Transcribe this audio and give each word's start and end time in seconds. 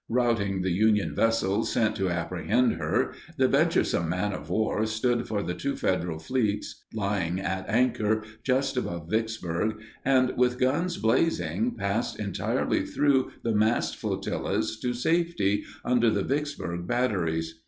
Routing 0.09 0.63
the 0.63 0.71
Union 0.71 1.13
vessels 1.13 1.71
sent 1.71 1.95
to 1.97 2.09
apprehend 2.09 2.73
her, 2.77 3.13
the 3.37 3.47
venturesome 3.47 4.09
man 4.09 4.33
of 4.33 4.49
war 4.49 4.83
stood 4.87 5.27
for 5.27 5.43
the 5.43 5.53
two 5.53 5.75
Federal 5.75 6.17
fleets 6.17 6.83
lying 6.91 7.39
at 7.39 7.69
anchor 7.69 8.23
just 8.41 8.77
above 8.77 9.11
Vicksburg 9.11 9.79
and, 10.03 10.35
with 10.35 10.59
guns 10.59 10.97
blazing, 10.97 11.75
passed 11.75 12.19
entirely 12.19 12.83
through 12.83 13.29
the 13.43 13.53
massed 13.53 13.95
flotillas 13.95 14.79
to 14.79 14.95
safety 14.95 15.65
under 15.85 16.09
the 16.09 16.23
Vicksburg 16.23 16.87
batteries. 16.87 17.59